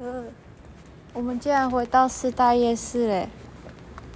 [0.00, 0.22] 呃，
[1.12, 3.28] 我们竟然回到四大夜市嘞！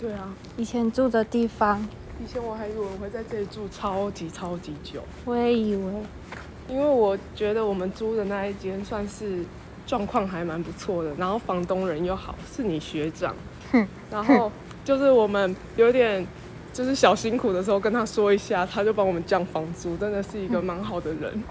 [0.00, 1.84] 对啊，以前住的地方，
[2.22, 5.92] 以前我还以为我会在这里住超级超级久，我也以为，
[6.68, 9.44] 因为我觉得我们租的那一间算是
[9.84, 13.34] 状况还蛮不错的，然后房东人又好，是你学长，
[13.72, 14.52] 哼，然后
[14.84, 16.24] 就是我们有点
[16.72, 21.42] 就是小辛苦的时候跟他说一下，他就帮我们降房租，真的是一个蛮好的人。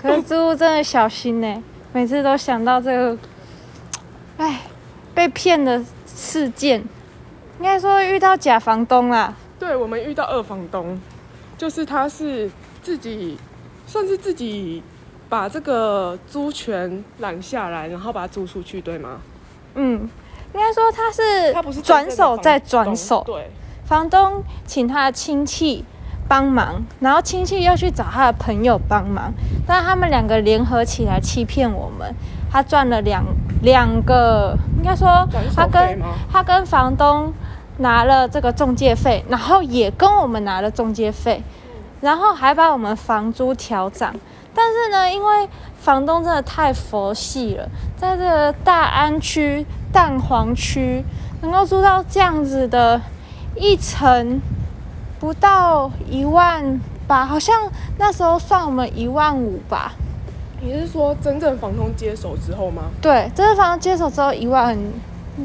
[0.00, 1.62] 可是租屋真的小心呢，
[1.92, 3.18] 每次都想到这个，哎，
[5.26, 6.78] 被骗的事件，
[7.58, 9.34] 应该说遇到假房东啦。
[9.58, 11.00] 对我们遇到二房东，
[11.58, 12.48] 就是他是
[12.80, 13.36] 自己
[13.88, 14.80] 算是自己
[15.28, 19.18] 把这个租权揽下来，然后把它租出去，对吗？
[19.74, 20.08] 嗯，
[20.54, 23.50] 应该说他是他不是转手再转手，对，
[23.84, 25.84] 房东请他的亲戚
[26.28, 29.32] 帮忙，然后亲戚又去找他的朋友帮忙，
[29.66, 32.14] 但他们两个联合起来欺骗我们，
[32.50, 33.24] 他赚了两
[33.62, 36.00] 两个，应该说他跟
[36.32, 37.32] 他跟房东
[37.78, 41.42] 拿了这个中介费，然后也跟我们拿了中介费，
[42.00, 44.14] 然后还把我们房租调涨。
[44.54, 45.48] 但是呢，因为
[45.78, 51.04] 房东真的太佛系了，在这个大安区、蛋黄区
[51.42, 52.98] 能够租到这样子的
[53.54, 54.40] 一层
[55.20, 59.92] 不到一万吧，好像那时候算我们一万五吧。
[60.60, 62.84] 你是说真正房东接手之后吗？
[63.00, 64.76] 对，真正房东接手之后一万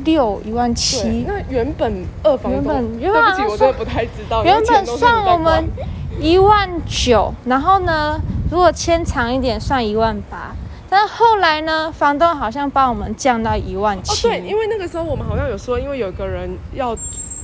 [0.06, 5.64] 六、一万对七，，那原本二房东，原本原本对不起，我真的不太知道，原本算我们管
[6.20, 10.56] 一万九，然后呢，如果签长一点算一万八，
[10.90, 16.96] 但是后来呢，房东好像帮我们降到一万哦，七、对，因为那个时候我们好像有说，因为有个人要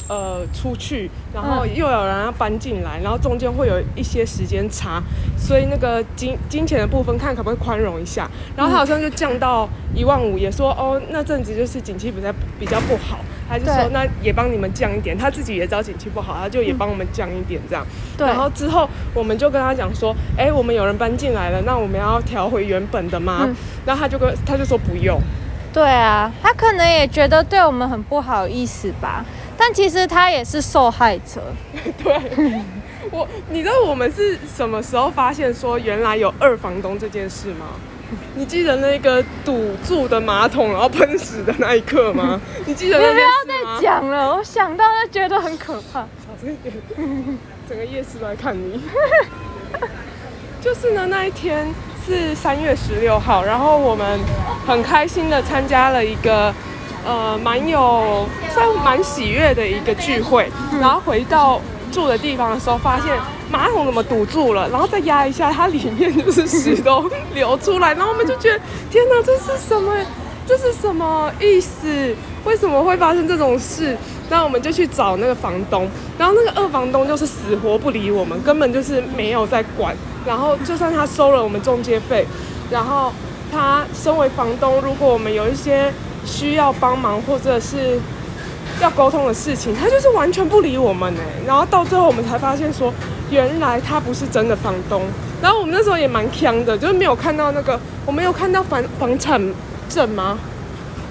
[0.07, 5.01] 呃出去，然后嗯又有人要搬进来，然后中间会有一些时间差，
[5.37, 8.29] 所以那个金金钱的部分看可不可以宽容一下。
[8.55, 13.19] 然后他好像就降到一万五，也说哦那阵子就是景气比较比较不好，
[13.49, 17.85] 他就说那也帮你们降一点，他自己也知道景气不好，他就也帮我们降一点这样。
[18.17, 23.41] 对然后之后我们就跟他讲说，哎，我们有人搬进来了，那我们要调回原本的吗？
[23.43, 25.17] 嗯然后他就跟他就说不用。
[25.71, 29.23] 对啊，他可能也觉得对我们很不好意思吧，
[29.67, 31.43] 但其实他也是受害者。
[32.01, 32.61] 对，
[33.11, 37.65] 我你知道我们是什么时候发现说原来有二房东这件事吗？
[38.35, 42.39] 你记得那个堵住的马桶然后喷屎的那一刻吗？
[42.65, 43.27] 你记得那你不要
[43.75, 43.81] 再？
[43.81, 45.99] 讲了，我想到就觉得很可怕。
[45.99, 46.73] 小声一点，
[47.67, 48.81] 整个夜市都在看你。
[50.63, 51.67] 就是呢，那一天
[52.05, 54.17] 是三月十六号，然后我们
[54.65, 56.53] 很开心的参加了一个
[57.07, 60.51] 呃蛮有算蛮喜悦的一个聚会，
[60.81, 63.17] 然后回到住的地方的时候，发现
[63.49, 68.59] 马桶怎么堵住了，然后再压一下，它里面就是屎都流出来，然后我们就觉得
[68.91, 69.93] 天哪，这是什么？
[70.47, 72.15] 这是什么意思？
[72.45, 73.97] 为什么会发生这种事？
[74.29, 79.93] 然后我们就去找那个房东，然后那个二房东就是死活不理我们，根本就是没有在管。
[80.25, 82.25] 然后就算他收了我们中介费，
[82.71, 83.11] 然后
[83.51, 85.91] 他身为房东，如果我们有一些
[86.27, 87.97] 需要帮忙或者是
[88.79, 91.23] 要沟通的事情，他就是完全不理我们哎。
[91.47, 92.93] 然后到最后我们才发现说，
[93.31, 95.01] 原来他不是真的房东。
[95.41, 99.41] 然后我们那时候也蛮呛的，就是没有看到那个，我们有看到房房产
[99.87, 100.37] 证吗？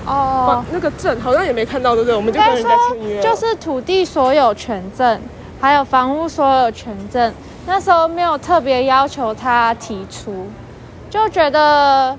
[0.04, 2.14] 哦，那个证好像也没看到，对不对？
[2.14, 3.20] 我们就跟人家签约。
[3.20, 5.20] 就是土地所有权证，
[5.60, 7.34] 还有房屋所有权证，
[7.66, 10.46] 那时候没有特别要求他提出，
[11.10, 12.16] 就觉得，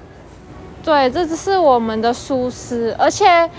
[0.83, 3.49] 对，这只是我们的疏失，而且，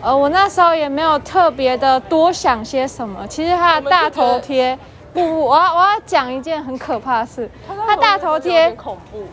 [0.00, 3.26] 呃，我那时候也没有特别的多想些什么。
[3.26, 4.78] 其实他的大头贴，
[5.12, 7.50] 不不，我要我要讲一件很可怕的事，
[7.86, 9.24] 他大头有贴，恐怖，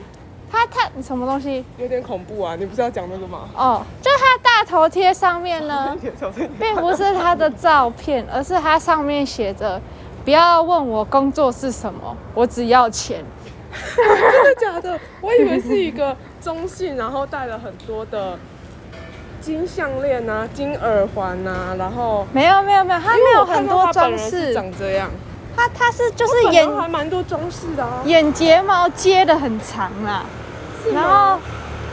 [0.51, 1.63] 他他什么东西？
[1.78, 2.56] 有点恐怖啊！
[2.57, 3.41] 你不是要讲那个吗？
[3.56, 5.95] 哦，就他大头贴上面呢。
[6.59, 9.79] 并不是他的照片，而是他上面写着
[10.25, 13.24] “不要问我工作是什么，我只要钱
[13.96, 15.00] 真的假的？
[15.22, 18.38] 我以为是一个中性，然后戴了很多的
[19.42, 22.27] 金项链啊、金耳环啊，然后”。
[22.33, 25.10] 没有没有没有，它没有很多装饰，长这样，
[25.56, 28.01] 它它是就是眼还蛮多装饰的啊。
[28.06, 30.25] 眼睫毛接的很长啦，
[30.94, 31.39] 然后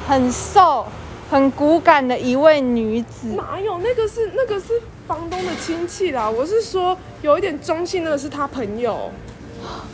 [0.09, 0.87] 很瘦、
[1.31, 3.29] 很骨感的一位女子。
[3.37, 6.29] 哪有那个是那个是房东的亲戚啦？
[6.29, 9.11] 我是说有一点中性，那个是他朋友。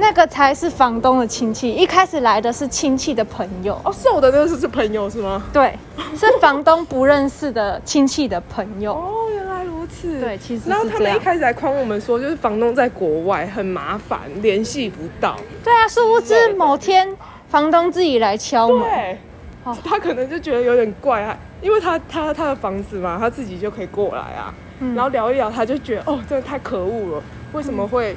[0.00, 5.42] 那个才是房东的亲戚，一开始来的是亲戚的朋友，哦，瘦的那个是是朋友是吗？
[5.52, 5.78] 对，
[6.16, 8.94] 是房东不认识的亲戚的朋友。
[8.94, 10.18] 哦，原来如此。
[10.20, 15.36] 对其实是然后他们一开始还诓我们说，就是房东在国外很麻烦，联系不到。
[15.62, 17.14] 对啊，殊不知某天
[17.48, 18.80] 房东自己来敲门。
[18.80, 19.18] 对，
[19.64, 28.16] 哦他可能就觉得有点怪啊，因为他他他的房子嘛，他自己就可以过来啊，嗯然后聊一聊，他就觉得哦，真的太可恶了，为什么会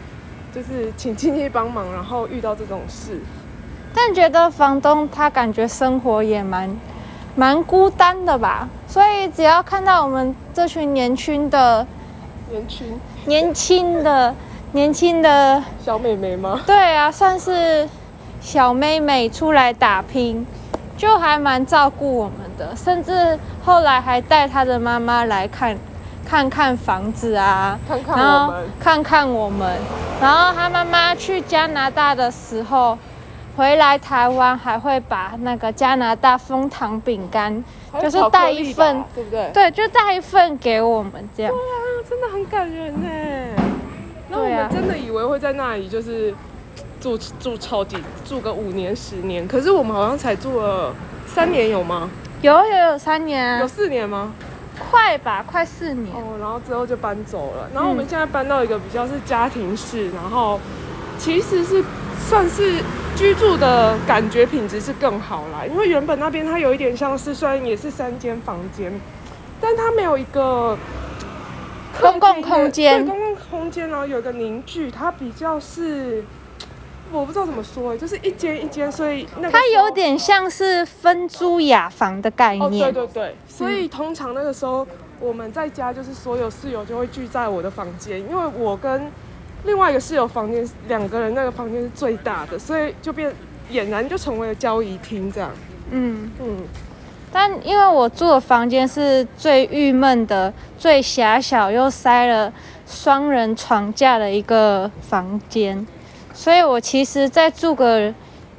[0.53, 3.19] 就是请亲戚帮忙，然后遇到这种事？
[3.95, 6.69] 但觉得房东他感觉生活也蛮
[7.35, 11.85] 蛮孤单的吧，所以只要看到我们这群年轻的、
[12.51, 14.35] 年轻 年轻的、
[14.71, 16.61] 年轻的，小妹妹吗？
[16.65, 17.87] 对啊，算是
[18.41, 20.45] 小妹妹出来打拼，
[20.97, 25.77] 就还蛮照顾我们的，甚至后来还带她的妈妈来看
[26.33, 29.79] 看看房子啊，看看然后我们，看看我们，
[30.19, 32.97] 然后他妈妈去加拿大的时候，
[33.55, 37.63] 回来台湾还会把那个加拿大枫糖饼干，
[38.01, 39.51] 就是带一份，对不对？
[39.53, 41.53] 对，就带一份给我们这样。
[41.53, 43.63] 对啊，真的很感人呢。
[44.29, 46.33] 那我们真的以为会在那里就是
[46.99, 47.95] 住住超级
[48.25, 50.91] 住个五年十年，可是我们好像才住了
[51.27, 52.09] 三年有吗？
[52.41, 54.33] 有有有三年有啊，四年吗？
[54.93, 56.15] 快吧，快四年。
[56.15, 57.67] 哦，然后之后就搬走了。
[57.73, 60.59] 然后我们现在搬到一个比较是家庭式，然后
[61.17, 61.83] 其实是
[62.19, 62.79] 算是
[63.15, 65.65] 居住的感觉品质是更好啦。
[65.67, 69.01] 因为原本那边它有一点像是，虽然也是三间房间，
[69.59, 70.77] 但它没有一个
[71.99, 76.23] 公共空间对公共空间，然后有一个凝聚，它比较是。
[77.19, 82.91] 我不知道怎么说欸，就是一间一间，所以那它有点像是分租雅房的概哦，对。
[82.91, 84.85] 对对，所以通常那个时候
[85.19, 89.11] 我们在家，就是所有室友就会聚在我的房间，因为我跟
[89.65, 93.33] 另外一个室友房间两个人那个房间是最大的，所以就变
[93.71, 95.51] 俨然就成为了交易厅这样。
[95.91, 96.57] 嗯，嗯，
[97.31, 102.51] 但因为我住的房间是最郁闷的、最狭小又塞了
[102.87, 105.85] 双人床架的一个房间，
[106.33, 108.13] 所以我其实，在住个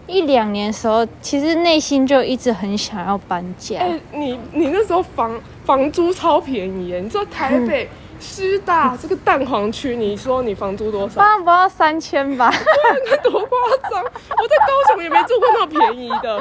[0.07, 3.79] 一两年的时候，其实内心就一直很想要搬家。
[3.79, 7.89] 哎、你你那时候房房租超便宜耶，你知道台北
[8.21, 11.17] 师大这个蛋黄区，你说你房租多少？
[11.21, 12.51] 当然不到三千吧？
[13.11, 13.59] 那多夸
[13.91, 14.03] 张！
[14.03, 16.41] 我在高雄也没住过那么便宜的，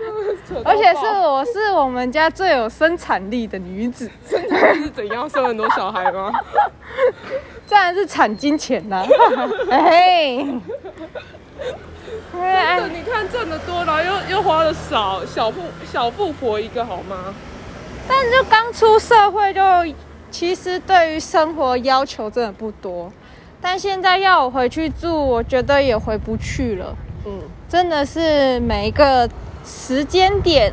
[0.64, 6.32] 而且是我是我们家最有生产力的女子，生产力是怎样生很多小孩吗？
[7.68, 9.06] 当然是产金钱啦。
[9.70, 10.36] 哎，
[12.32, 15.60] 真的，哎，你看挣得多，然后又又花的少，小富
[15.90, 17.34] 小富婆一个好吗？
[18.08, 19.60] 但就刚出社会就，
[20.30, 23.12] 其实对于生活要求真的不多。
[23.60, 26.96] 但现在要我回去住，我觉得也回不去了。
[27.26, 29.28] 嗯，真的是每一个
[29.64, 30.72] 时间点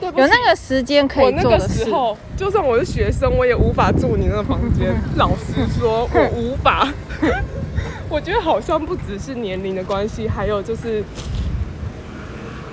[0.00, 1.84] 对不起有那个时间可以做的事。
[1.84, 4.94] 时候，就算我是学生，我也无法住你那个房间。
[5.16, 6.88] 老实说，我无法。
[8.08, 11.04] 我觉得好像不只是年龄的关系，还有就是，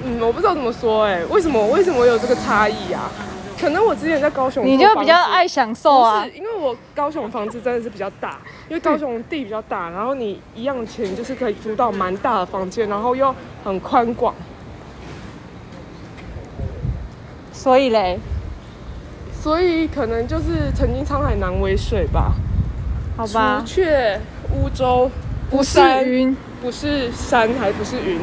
[0.03, 3.11] 嗯，我不知道怎么说、哎，为什么为什么有这个差异啊？
[3.59, 6.37] 可能我之前在高雄，你就比较爱享受啊不是，。
[6.37, 8.39] 因为我高雄房子真的是比较大，
[8.69, 13.33] 因为高雄地比较大，然后你一样钱就是可以租到蛮大的房间，然后又
[13.63, 14.33] 很宽广。
[17.57, 18.19] 所以嘞，
[19.41, 22.35] 所以可能就是曾经沧海难为水吧。
[23.17, 24.21] 好吧除，却
[24.53, 25.09] 乌州
[25.49, 28.21] 不是，云，不是山，还不是云。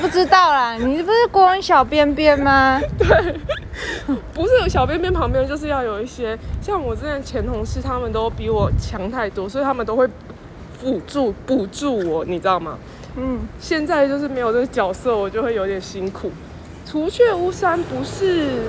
[0.00, 0.74] 不知道啦。
[0.78, 2.80] 你不是国文小边边吗？
[2.96, 3.34] 对
[4.32, 10.08] 不是小边边旁边就是要有一些，像我之前前同事，他们都比我强太多，所以他们都会
[10.80, 12.78] 辅助补助我，你知道吗？
[13.16, 16.30] 嗯，现在就是没有这个角色，我就会有点辛苦。
[16.88, 18.62] 除却巫山不是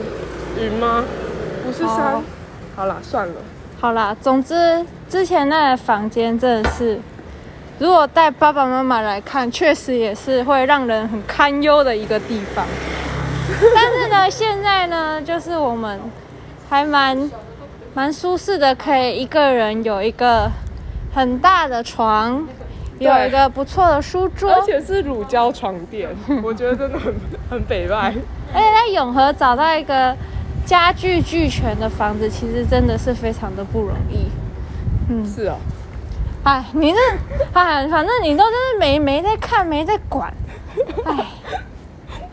[0.59, 1.05] 云吗？
[1.63, 2.13] 不是山。
[2.15, 2.23] 哦
[2.75, 3.33] 好啦，算了。
[3.79, 6.99] 好啦，总之之前那个房间真的是，
[7.79, 12.65] 如果带爸爸妈妈来看，确实也是会让人很堪忧的一个地方。
[13.73, 15.99] 但是呢，现在呢，就是我们
[16.69, 17.31] 还蛮
[17.95, 20.51] 蛮舒适的，可以一个人有一个
[21.15, 22.47] 很大的床，
[22.99, 26.09] 有一个不错的书桌，而且是乳胶床垫，
[26.43, 27.13] 我觉得真的很
[27.49, 28.13] 很北外。
[28.53, 30.15] 而且在永和找到一个
[30.65, 34.29] 家具俱全的房子，其实真的是非常的不容易。
[35.09, 35.57] 嗯，是哦。
[36.43, 36.97] 哎，你这，
[37.53, 40.33] 哎，反正你都真是没没在看，没在管，
[41.03, 41.25] 哎，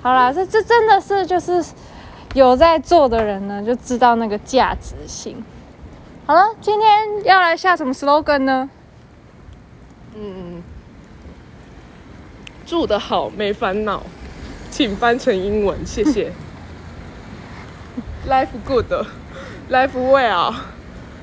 [0.02, 1.64] 好啦，这这真的是就是
[2.34, 5.42] 有在做的人呢，就知道那个价值性。
[6.26, 6.88] 好了，今天
[7.24, 8.70] 要来下什么 slogan 呢？
[10.16, 10.62] 嗯，
[12.64, 14.02] 住得好没烦恼，
[14.70, 16.32] 请翻成英文，谢谢。
[18.26, 18.90] Life good,
[19.70, 20.54] life well,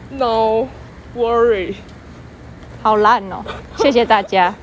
[0.10, 0.68] no
[1.16, 1.76] worry。
[2.84, 3.44] 好烂哦，
[3.78, 4.54] 谢谢大家。